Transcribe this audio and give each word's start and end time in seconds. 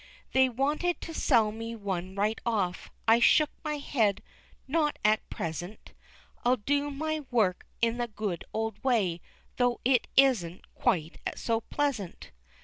They 0.31 0.49
wanted 0.49 0.99
to 1.01 1.13
sell 1.13 1.51
me 1.51 1.75
one 1.75 2.15
right 2.15 2.41
off, 2.43 2.89
I 3.07 3.19
shook 3.19 3.51
my 3.63 3.77
head, 3.77 4.23
"not 4.67 4.97
at 5.05 5.29
present," 5.29 5.93
I'll 6.43 6.55
do 6.57 6.89
my 6.89 7.19
work 7.29 7.67
in 7.83 7.97
the 7.97 8.07
good 8.07 8.43
old 8.51 8.83
way, 8.83 9.21
Though 9.57 9.79
it 9.85 10.07
isn't 10.17 10.65
quite 10.73 11.19
so 11.35 11.61
pleasant. 11.69 12.31